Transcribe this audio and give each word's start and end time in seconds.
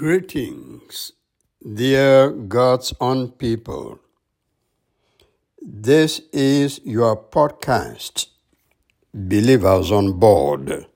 Greetings, 0.00 1.12
dear 1.60 2.30
God's 2.30 2.94
own 3.02 3.32
people. 3.32 3.98
This 5.60 6.22
is 6.32 6.80
your 6.84 7.14
podcast, 7.14 8.28
Believers 9.12 9.92
on 9.92 10.14
Board. 10.18 10.86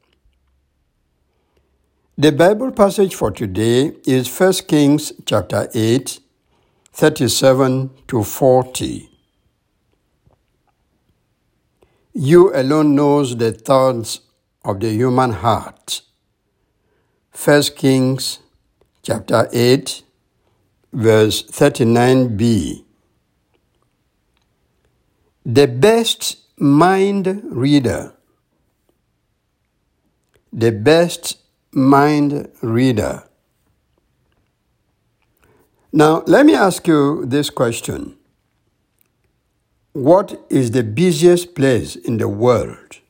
The 2.16 2.32
Bible 2.32 2.72
passage 2.72 3.14
for 3.14 3.30
today 3.30 3.92
is 4.06 4.26
1 4.40 4.52
Kings 4.66 5.12
chapter 5.26 5.68
8, 5.74 6.18
37 6.94 7.90
to 8.08 8.22
40. 8.22 9.10
You 12.14 12.54
alone 12.54 12.94
knows 12.94 13.36
the 13.36 13.52
thoughts 13.52 14.20
of 14.64 14.80
the 14.80 14.88
human 14.92 15.32
heart. 15.32 16.00
1 17.44 17.62
Kings 17.76 18.38
chapter 19.04 19.48
8, 19.52 20.02
verse 20.94 21.42
39b. 21.42 22.84
The 25.44 25.68
best 25.68 26.38
mind 26.56 27.42
reader. 27.44 28.14
The 30.50 30.72
best 30.72 31.38
mind 31.70 32.48
reader. 32.62 33.24
Now, 35.92 36.22
let 36.26 36.46
me 36.46 36.54
ask 36.54 36.86
you 36.86 37.26
this 37.26 37.50
question 37.50 38.16
What 39.92 40.40
is 40.48 40.70
the 40.70 40.82
busiest 40.82 41.54
place 41.54 41.94
in 41.94 42.16
the 42.16 42.28
world, 42.28 43.00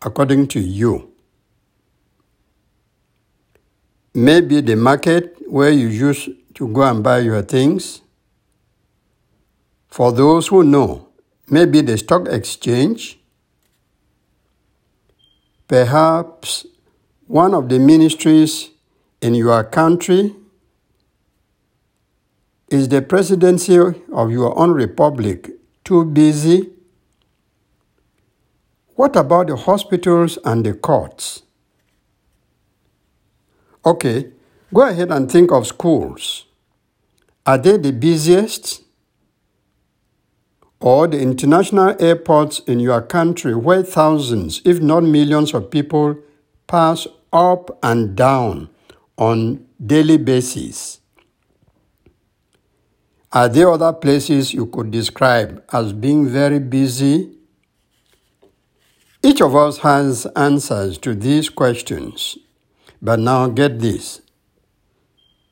according 0.00 0.46
to 0.48 0.60
you? 0.60 1.13
Maybe 4.14 4.60
the 4.60 4.76
market 4.76 5.36
where 5.48 5.70
you 5.70 5.88
used 5.88 6.30
to 6.54 6.68
go 6.68 6.82
and 6.82 7.02
buy 7.02 7.18
your 7.18 7.42
things. 7.42 8.00
For 9.88 10.12
those 10.12 10.48
who 10.48 10.62
know, 10.64 11.08
maybe 11.50 11.80
the 11.80 11.98
stock 11.98 12.28
exchange, 12.28 13.18
perhaps 15.68 16.66
one 17.26 17.54
of 17.54 17.68
the 17.68 17.78
ministries 17.78 18.70
in 19.20 19.34
your 19.34 19.64
country 19.64 20.34
is 22.68 22.88
the 22.88 23.00
presidency 23.00 23.78
of 23.78 24.30
your 24.30 24.58
own 24.58 24.72
republic 24.72 25.50
too 25.84 26.04
busy? 26.04 26.70
What 28.96 29.14
about 29.16 29.46
the 29.46 29.56
hospitals 29.56 30.38
and 30.44 30.66
the 30.66 30.74
courts? 30.74 31.43
Okay, 33.86 34.30
go 34.72 34.88
ahead 34.88 35.10
and 35.10 35.30
think 35.30 35.52
of 35.52 35.66
schools. 35.66 36.46
Are 37.44 37.58
they 37.58 37.76
the 37.76 37.92
busiest? 37.92 38.82
Or 40.80 41.06
the 41.06 41.20
international 41.20 41.94
airports 42.02 42.60
in 42.60 42.80
your 42.80 43.02
country 43.02 43.54
where 43.54 43.82
thousands, 43.82 44.62
if 44.64 44.80
not 44.80 45.02
millions 45.02 45.52
of 45.52 45.70
people 45.70 46.16
pass 46.66 47.06
up 47.30 47.78
and 47.82 48.16
down 48.16 48.70
on 49.18 49.66
daily 49.84 50.16
basis? 50.16 51.00
Are 53.32 53.48
there 53.48 53.70
other 53.70 53.92
places 53.92 54.54
you 54.54 54.66
could 54.66 54.90
describe 54.90 55.62
as 55.72 55.92
being 55.92 56.26
very 56.26 56.58
busy? 56.58 57.32
Each 59.22 59.42
of 59.42 59.54
us 59.54 59.78
has 59.78 60.26
answers 60.36 60.96
to 60.98 61.14
these 61.14 61.50
questions 61.50 62.38
but 63.04 63.20
now 63.20 63.46
get 63.48 63.80
this. 63.80 64.22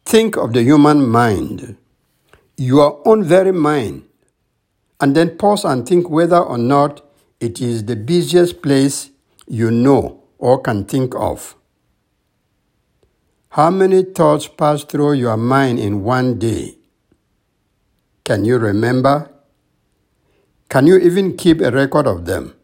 Think 0.07 0.37
of 0.37 0.55
the 0.55 0.63
human 0.63 1.07
mind, 1.07 1.77
your 2.57 3.07
own 3.07 3.23
very 3.23 3.53
mind, 3.53 4.09
and 5.01 5.15
then 5.15 5.37
pause 5.37 5.65
and 5.65 5.87
think 5.87 6.09
whether 6.09 6.39
or 6.39 6.57
not 6.57 7.03
it 7.41 7.61
is 7.61 7.85
the 7.85 7.95
busiest 7.95 8.62
place 8.62 9.11
you 9.47 9.71
know 9.71 10.25
or 10.39 10.61
can 10.62 10.87
think 10.87 11.15
of. 11.15 11.55
How 13.51 13.71
many 13.71 14.03
thoughts 14.03 14.49
pass 14.49 14.83
through 14.83 15.12
your 15.12 15.37
mind 15.37 15.79
in 15.79 16.03
one 16.03 16.39
day? 16.39 16.79
Can 18.25 18.47
you 18.47 18.57
remember? 18.57 19.31
Can 20.71 20.87
you 20.87 20.97
even 20.97 21.37
keep 21.37 21.61
a 21.61 21.71
record 21.71 22.07
of 22.07 22.25
them? 22.25 22.55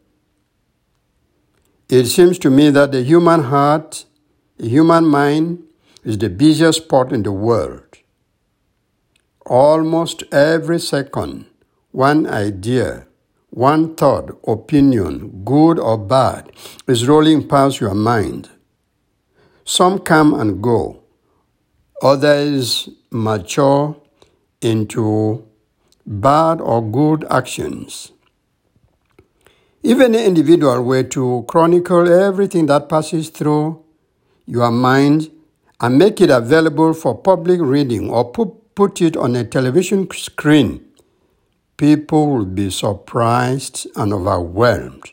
It 1.90 2.06
seems 2.06 2.38
to 2.38 2.50
me 2.50 2.70
that 2.70 2.92
the 2.92 3.02
human 3.02 3.42
heart 3.44 4.06
the 4.58 4.68
human 4.68 5.06
mind 5.06 5.62
is 6.04 6.18
the 6.18 6.28
busiest 6.28 6.82
spot 6.82 7.12
in 7.12 7.22
the 7.22 7.32
world. 7.32 7.84
Almost 9.46 10.24
every 10.32 10.80
second, 10.80 11.46
one 11.92 12.26
idea, 12.26 13.06
one 13.50 13.94
thought, 13.94 14.36
opinion, 14.46 15.42
good 15.44 15.78
or 15.78 15.96
bad, 15.96 16.50
is 16.86 17.06
rolling 17.06 17.48
past 17.48 17.80
your 17.80 17.94
mind. 17.94 18.50
Some 19.64 20.00
come 20.00 20.34
and 20.34 20.60
go, 20.62 21.02
others 22.02 22.88
mature 23.10 23.96
into 24.60 25.46
bad 26.04 26.60
or 26.60 26.82
good 26.82 27.24
actions. 27.30 28.10
If 29.82 30.00
an 30.00 30.16
individual 30.16 30.82
were 30.82 31.04
to 31.04 31.44
chronicle 31.48 32.12
everything 32.12 32.66
that 32.66 32.88
passes 32.88 33.28
through 33.28 33.84
your 34.48 34.70
mind 34.70 35.30
and 35.80 35.98
make 35.98 36.20
it 36.20 36.30
available 36.30 36.94
for 36.94 37.14
public 37.14 37.60
reading 37.60 38.10
or 38.10 38.32
put, 38.32 38.74
put 38.74 39.02
it 39.02 39.16
on 39.16 39.36
a 39.36 39.44
television 39.44 40.10
screen, 40.10 40.84
people 41.76 42.30
will 42.30 42.46
be 42.46 42.70
surprised 42.70 43.86
and 43.94 44.12
overwhelmed. 44.12 45.04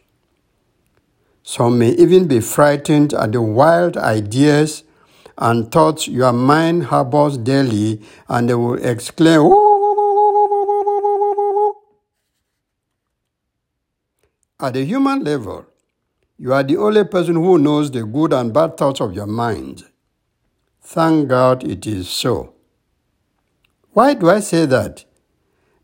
Some 1.43 1.77
may 1.77 1.91
even 1.91 2.27
be 2.27 2.39
frightened 2.39 3.13
at 3.13 3.33
the 3.33 3.41
wild 3.41 3.97
ideas 3.97 4.83
and 5.37 5.69
thoughts 5.71 6.07
your 6.07 6.31
mind 6.31 6.85
harbors 6.85 7.37
daily, 7.37 8.01
and 8.29 8.49
they 8.49 8.55
will 8.55 8.83
exclaim, 8.83 9.51
At 14.57 14.73
the 14.73 14.85
human 14.85 15.23
level, 15.23 15.65
you 16.37 16.53
are 16.53 16.63
the 16.63 16.77
only 16.77 17.03
person 17.03 17.35
who 17.35 17.57
knows 17.57 17.91
the 17.91 18.03
good 18.03 18.33
and 18.33 18.53
bad 18.53 18.77
thoughts 18.77 18.99
of 19.01 19.13
your 19.13 19.27
mind. 19.27 19.85
Thank 20.81 21.29
God 21.29 21.63
it 21.63 21.87
is 21.87 22.09
so. 22.09 22.53
Why 23.93 24.13
do 24.13 24.29
I 24.29 24.41
say 24.41 24.65
that? 24.65 25.05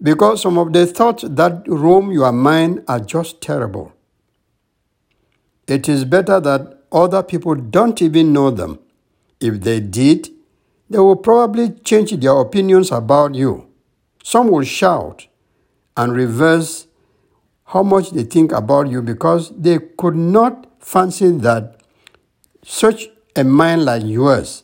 Because 0.02 0.42
some 0.42 0.58
of 0.58 0.74
the 0.74 0.86
thoughts 0.86 1.24
that 1.28 1.64
roam 1.68 2.12
your 2.12 2.32
mind 2.32 2.84
are 2.88 3.00
just 3.00 3.42
terrible. 3.42 3.94
It 5.68 5.88
is 5.88 6.04
better 6.04 6.40
that 6.40 6.84
other 6.92 7.24
people 7.24 7.56
don't 7.56 8.02
even 8.02 8.34
know 8.34 8.52
them. 8.52 8.80
If 9.40 9.62
they 9.62 9.80
did, 9.80 10.30
they 10.90 11.00
will 11.00 11.16
probably 11.16 11.70
change 11.70 12.12
their 12.12 12.38
opinions 12.38 12.92
about 12.92 13.36
you. 13.36 13.70
Some 14.24 14.50
will 14.50 14.66
shout 14.66 15.28
and 15.96 16.14
reverse 16.14 16.88
how 17.72 17.82
much 17.82 18.12
they 18.12 18.24
think 18.24 18.52
about 18.52 18.90
you 18.90 19.02
because 19.02 19.50
they 19.58 19.80
could 19.98 20.16
not 20.16 20.68
fancy 20.80 21.32
that 21.32 21.78
such 22.64 23.08
a 23.36 23.44
mind 23.44 23.86
like 23.86 24.04
yours 24.04 24.64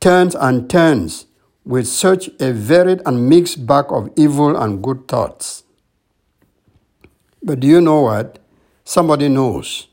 turns 0.00 0.34
and 0.34 0.68
turns 0.68 1.26
with 1.64 1.86
such 1.86 2.28
a 2.40 2.52
varied 2.52 3.00
and 3.06 3.28
mixed 3.28 3.64
bag 3.66 3.84
of 3.90 4.10
evil 4.16 4.56
and 4.56 4.82
good 4.82 5.06
thoughts. 5.06 5.62
But 7.40 7.60
do 7.60 7.68
you 7.68 7.80
know 7.80 8.00
what? 8.00 8.40
Somebody 8.84 9.28
knows. 9.28 9.86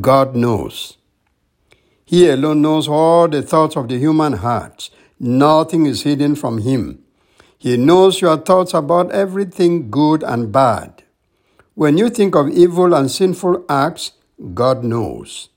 God 0.00 0.36
knows. 0.36 0.98
He 2.04 2.28
alone 2.28 2.62
knows 2.62 2.86
all 2.86 3.26
the 3.26 3.42
thoughts 3.42 3.76
of 3.76 3.88
the 3.88 3.98
human 3.98 4.34
heart. 4.34 4.88
Nothing 5.18 5.86
is 5.86 6.02
hidden 6.02 6.36
from 6.36 6.58
Him. 6.58 7.01
He 7.62 7.76
knows 7.76 8.20
your 8.20 8.38
thoughts 8.38 8.74
about 8.74 9.12
everything 9.12 9.88
good 9.88 10.24
and 10.24 10.50
bad. 10.50 11.04
When 11.74 11.96
you 11.96 12.10
think 12.10 12.34
of 12.34 12.48
evil 12.48 12.92
and 12.92 13.08
sinful 13.08 13.66
acts, 13.68 14.14
God 14.52 14.82
knows. 14.82 15.48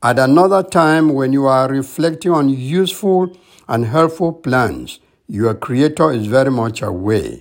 At 0.00 0.20
another 0.20 0.62
time, 0.62 1.12
when 1.12 1.32
you 1.32 1.46
are 1.46 1.66
reflecting 1.66 2.30
on 2.30 2.50
useful 2.50 3.36
and 3.66 3.84
helpful 3.84 4.32
plans, 4.32 5.00
your 5.26 5.54
Creator 5.56 6.12
is 6.12 6.28
very 6.28 6.52
much 6.52 6.82
aware. 6.82 7.38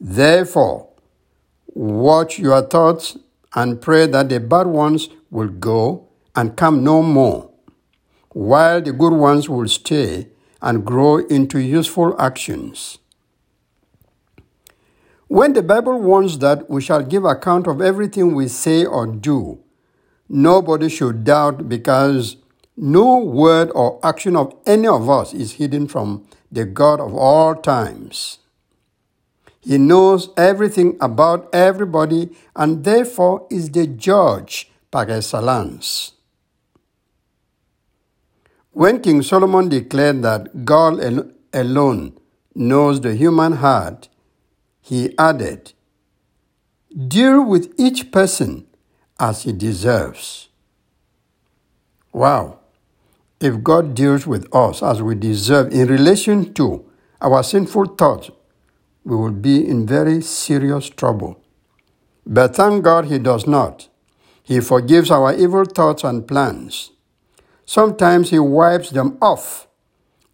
Therefore, 0.00 0.88
watch 1.68 2.40
your 2.40 2.62
thoughts 2.62 3.18
and 3.54 3.80
pray 3.80 4.08
that 4.08 4.30
the 4.30 4.40
bad 4.40 4.66
ones 4.66 5.10
will 5.30 5.46
go 5.46 6.08
and 6.34 6.56
come 6.56 6.82
no 6.82 7.02
more, 7.04 7.52
while 8.30 8.82
the 8.82 8.92
good 8.92 9.12
ones 9.12 9.48
will 9.48 9.68
stay 9.68 10.26
and 10.60 10.84
grow 10.84 11.18
into 11.18 11.60
useful 11.60 12.20
actions. 12.20 12.98
When 15.28 15.52
the 15.52 15.62
Bible 15.62 16.00
warns 16.00 16.38
that 16.38 16.68
we 16.68 16.82
shall 16.82 17.02
give 17.02 17.24
account 17.24 17.66
of 17.66 17.80
everything 17.80 18.34
we 18.34 18.48
say 18.48 18.84
or 18.84 19.06
do, 19.06 19.60
nobody 20.28 20.88
should 20.88 21.24
doubt 21.24 21.68
because 21.68 22.36
No 22.80 23.18
word 23.18 23.72
or 23.74 23.98
action 24.04 24.36
of 24.36 24.54
any 24.64 24.86
of 24.86 25.10
us 25.10 25.34
is 25.34 25.54
hidden 25.54 25.88
from 25.88 26.24
the 26.52 26.64
God 26.64 27.00
of 27.00 27.12
all 27.12 27.56
times. 27.56 28.38
He 29.60 29.78
knows 29.78 30.30
everything 30.36 30.96
about 31.00 31.52
everybody 31.52 32.30
and 32.54 32.84
therefore 32.84 33.48
is 33.50 33.70
the 33.70 33.88
judge 33.88 34.70
par 34.92 35.10
excellence. 35.10 36.12
When 38.70 39.00
King 39.02 39.22
Solomon 39.22 39.68
declared 39.68 40.22
that 40.22 40.64
God 40.64 41.00
alone 41.52 42.16
knows 42.54 43.00
the 43.00 43.16
human 43.16 43.54
heart, 43.54 44.08
he 44.88 45.14
added, 45.18 45.74
Deal 46.96 47.44
with 47.44 47.74
each 47.76 48.10
person 48.10 48.66
as 49.20 49.42
he 49.42 49.52
deserves. 49.52 50.48
Wow. 52.10 52.60
If 53.38 53.62
God 53.62 53.94
deals 53.94 54.26
with 54.26 54.48
us 54.54 54.82
as 54.82 55.02
we 55.02 55.14
deserve 55.14 55.72
in 55.74 55.88
relation 55.88 56.54
to 56.54 56.86
our 57.20 57.42
sinful 57.42 57.96
thoughts, 57.96 58.30
we 59.04 59.14
will 59.14 59.32
be 59.32 59.68
in 59.68 59.86
very 59.86 60.22
serious 60.22 60.88
trouble. 60.88 61.38
But 62.24 62.56
thank 62.56 62.82
God 62.82 63.04
he 63.04 63.18
does 63.18 63.46
not. 63.46 63.88
He 64.42 64.60
forgives 64.60 65.10
our 65.10 65.34
evil 65.34 65.66
thoughts 65.66 66.02
and 66.02 66.26
plans. 66.26 66.92
Sometimes 67.66 68.30
he 68.30 68.38
wipes 68.38 68.88
them 68.88 69.18
off 69.20 69.68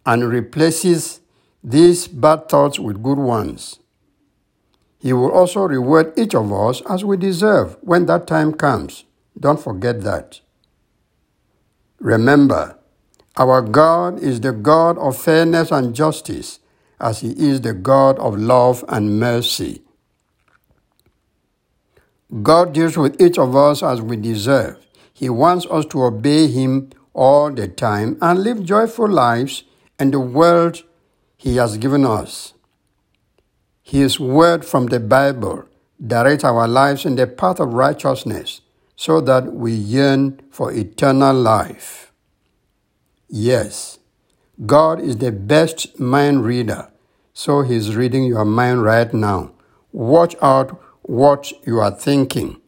and 0.05 0.23
replaces 0.23 1.19
these 1.61 2.07
bad 2.07 2.47
thoughts 2.47 2.79
with 2.79 3.03
good 3.03 3.17
ones. 3.17 3.79
He 5.05 5.13
will 5.13 5.29
also 5.29 5.67
reward 5.67 6.17
each 6.17 6.33
of 6.33 6.51
us 6.51 6.81
as 6.89 7.05
we 7.05 7.15
deserve 7.15 7.77
when 7.81 8.07
that 8.07 8.25
time 8.25 8.55
comes. 8.55 9.03
Don't 9.39 9.61
forget 9.61 10.01
that. 10.01 10.39
Remember, 11.99 12.79
our 13.37 13.61
God 13.61 14.17
is 14.17 14.41
the 14.41 14.51
God 14.51 14.97
of 14.97 15.15
fairness 15.15 15.69
and 15.69 15.93
justice, 15.93 16.57
as 16.99 17.19
He 17.19 17.33
is 17.33 17.61
the 17.61 17.73
God 17.73 18.17
of 18.17 18.35
love 18.35 18.83
and 18.89 19.19
mercy. 19.19 19.83
God 22.41 22.73
deals 22.73 22.97
with 22.97 23.21
each 23.21 23.37
of 23.37 23.55
us 23.55 23.83
as 23.83 24.01
we 24.01 24.15
deserve. 24.15 24.83
He 25.13 25.29
wants 25.29 25.67
us 25.69 25.85
to 25.91 26.01
obey 26.01 26.47
Him 26.47 26.89
all 27.13 27.51
the 27.51 27.67
time 27.67 28.17
and 28.23 28.41
live 28.41 28.63
joyful 28.63 29.07
lives 29.07 29.65
in 29.99 30.09
the 30.09 30.19
world 30.19 30.81
He 31.37 31.57
has 31.57 31.77
given 31.77 32.05
us. 32.07 32.54
His 33.87 34.19
word 34.19 34.65
from 34.65 34.87
the 34.87 34.99
Bible 34.99 35.65
directs 36.03 36.43
our 36.43 36.67
lives 36.67 37.05
in 37.05 37.17
the 37.17 37.27
path 37.27 37.59
of 37.59 37.73
righteousness 37.73 38.61
so 38.95 39.21
that 39.21 39.53
we 39.53 39.73
yearn 39.73 40.41
for 40.49 40.73
eternal 40.73 41.35
life. 41.35 42.11
Yes, 43.29 43.99
God 44.65 44.99
is 44.99 45.17
the 45.17 45.31
best 45.31 45.99
mind 45.99 46.45
reader, 46.45 46.89
so 47.31 47.61
He's 47.61 47.95
reading 47.95 48.23
your 48.23 48.43
mind 48.43 48.81
right 48.81 49.13
now. 49.13 49.51
Watch 49.91 50.35
out 50.41 50.81
what 51.03 51.53
you 51.67 51.79
are 51.79 51.91
thinking. 51.91 52.59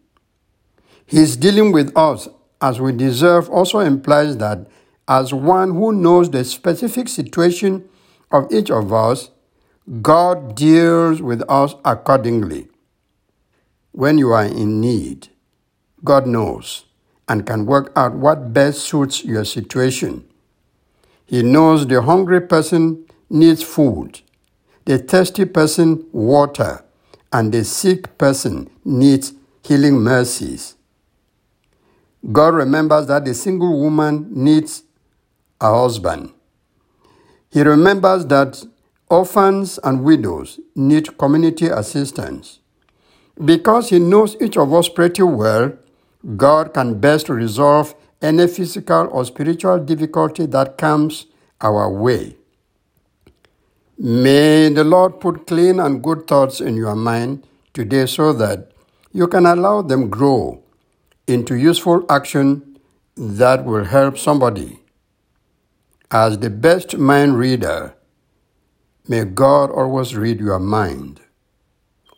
His 1.04 1.36
dealing 1.36 1.72
with 1.72 1.98
us 1.98 2.30
as 2.62 2.80
we 2.80 2.92
deserve 2.92 3.50
also 3.50 3.80
implies 3.80 4.38
that 4.38 4.68
as 5.08 5.34
one 5.34 5.72
who 5.72 5.94
knows 5.94 6.30
the 6.30 6.44
specific 6.44 7.08
situation 7.08 7.90
of 8.30 8.54
each 8.54 8.70
of 8.70 8.94
us, 8.94 9.32
God 10.02 10.56
deals 10.56 11.22
with 11.22 11.42
us 11.48 11.74
accordingly. 11.86 12.68
When 13.94 14.18
you 14.18 14.32
are 14.32 14.44
in 14.44 14.82
need, 14.82 15.30
God 16.04 16.28
knows 16.28 16.84
and 17.30 17.46
can 17.46 17.66
work 17.66 17.94
out 17.96 18.14
what 18.14 18.52
best 18.52 18.82
suits 18.82 19.24
your 19.24 19.46
situation. 19.46 20.26
He 21.26 21.42
knows 21.42 21.88
the 21.88 22.02
hungry 22.02 22.42
person 22.42 23.06
needs 23.30 23.64
food, 23.64 24.20
the 24.84 24.98
thirsty 24.98 25.46
person 25.46 26.06
water, 26.12 26.84
and 27.32 27.54
the 27.54 27.64
sick 27.64 28.18
person 28.18 28.70
needs 28.84 29.32
healing 29.64 30.00
mercies. 30.00 30.76
God 32.30 32.56
remembers 32.56 33.08
that 33.08 33.24
the 33.24 33.34
single 33.34 33.80
woman 33.80 34.28
needs 34.32 34.84
a 35.62 35.74
husband. 35.74 36.34
He 37.50 37.62
remembers 37.62 38.26
that 38.26 38.66
orphans 39.10 39.80
and 39.84 40.04
widows 40.04 40.60
need 40.76 41.18
community 41.18 41.68
assistance. 41.68 42.60
Because 43.44 43.90
He 43.90 44.00
knows 44.00 44.36
each 44.42 44.58
of 44.58 44.74
us 44.74 44.90
pretty 44.90 45.24
well, 45.24 45.74
God 46.36 46.74
can 46.74 47.00
best 47.00 47.30
resolve 47.30 47.96
any 48.22 48.48
physical 48.48 49.08
or 49.12 49.24
spiritual 49.26 49.80
difficulty 49.80 50.46
that 50.48 50.78
comes 50.78 51.28
our 51.62 51.90
way. 51.92 52.36
May 54.00 54.70
the 54.70 54.84
Lord 54.84 55.20
put 55.20 55.48
clean 55.48 55.80
and 55.80 56.04
good 56.04 56.28
thoughts 56.28 56.62
in 56.62 56.76
your 56.76 56.96
mind 56.96 57.48
today 57.74 58.06
so 58.06 58.34
that 58.34 58.72
you 59.12 59.28
can 59.28 59.46
allow 59.46 59.82
them 59.82 60.10
grow 60.10 60.62
into 61.28 61.56
useful 61.56 62.06
action 62.10 62.78
that 63.16 63.66
will 63.66 63.86
help 63.86 64.18
somebody. 64.18 64.80
As 66.12 66.38
the 66.38 66.50
best 66.50 66.98
mind 66.98 67.38
reader, 67.38 67.97
may 69.10 69.24
God 69.26 69.72
always 69.72 70.16
read 70.16 70.40
your 70.40 70.60
mind, 70.60 71.22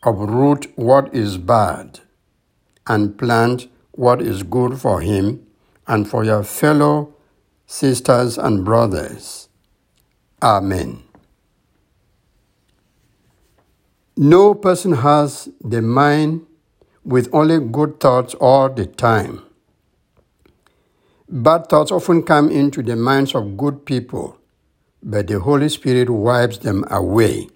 uproot 0.02 0.66
what 0.76 1.14
is 1.14 1.38
bad, 1.38 2.00
and 2.86 3.16
plant 3.18 3.68
what 3.92 4.22
is 4.22 4.42
good 4.42 4.80
for 4.80 5.00
Him 5.00 5.46
and 5.86 6.08
for 6.08 6.24
your 6.24 6.42
fellow 6.42 7.14
sisters 7.66 8.38
and 8.38 8.64
brothers. 8.64 9.48
Amen. 10.42 11.02
No 14.16 14.54
person 14.54 14.92
has 14.92 15.48
the 15.62 15.80
mind 15.80 16.46
with 17.04 17.28
only 17.32 17.58
good 17.60 18.00
thoughts 18.00 18.34
all 18.34 18.68
the 18.68 18.86
time. 18.86 19.42
Bad 21.28 21.68
thoughts 21.68 21.92
often 21.92 22.22
come 22.24 22.50
into 22.50 22.82
the 22.82 22.96
minds 22.96 23.34
of 23.34 23.56
good 23.56 23.86
people, 23.86 24.36
but 25.02 25.26
the 25.26 25.40
Holy 25.40 25.68
Spirit 25.68 26.10
wipes 26.10 26.58
them 26.58 26.84
away. 26.90 27.48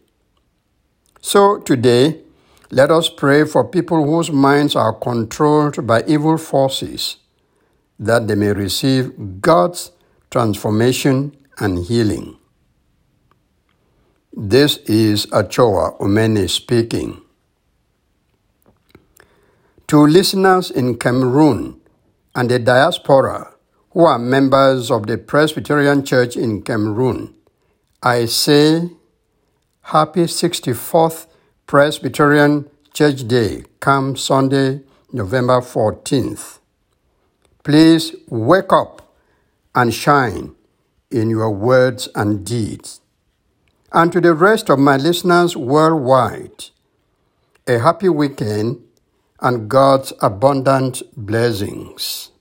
So 1.21 1.59
today, 1.59 2.21
let 2.71 2.91
us 2.91 3.09
pray 3.09 3.45
for 3.45 3.65
people 3.65 4.05
whose 4.05 4.31
minds 4.31 4.75
are 4.75 4.93
controlled 4.93 5.87
by 5.87 6.03
evil 6.07 6.39
forces, 6.39 7.17
that 7.99 8.27
they 8.27 8.35
may 8.35 8.53
receive 8.53 9.41
God's 9.41 9.93
transformation 10.31 11.37
and 11.59 11.79
healing. 11.79 12.37
This 14.33 14.79
is 14.79 15.29
Achoa 15.31 15.97
Umene 16.01 16.51
speaking. 16.51 17.21
To 19.87 20.05
listeners 20.07 20.73
in 20.73 20.99
Cameroon 20.99 21.81
and 22.35 22.51
the 22.51 22.59
diaspora 22.59 23.54
who 23.95 24.05
are 24.05 24.19
members 24.19 24.91
of 24.91 25.07
the 25.07 25.17
Presbyterian 25.17 26.05
Church 26.05 26.37
in 26.37 26.63
Cameroon, 26.63 27.33
I 28.03 28.27
say 28.27 28.91
Happy 29.83 30.25
64th 30.25 31.29
Presbyterian 31.69 32.69
Church 32.93 33.27
Day 33.29 33.63
come 33.79 34.17
Sunday, 34.17 34.81
November 35.13 35.61
14th. 35.61 36.59
Please 37.63 38.17
wake 38.29 38.73
up 38.73 39.15
and 39.77 39.95
shine 39.95 40.57
in 41.13 41.31
your 41.31 41.53
words 41.53 42.09
and 42.17 42.45
deeds 42.45 43.01
and 43.93 44.13
to 44.13 44.21
the 44.21 44.35
rest 44.35 44.71
of 44.71 44.81
my 44.81 44.97
listeners 44.97 45.57
worldwide, 45.57 46.65
a 47.69 47.79
happy 47.79 48.09
weekend 48.09 48.83
and 49.39 49.71
God's 49.71 50.13
abundant 50.21 51.01
blessings. 51.17 52.33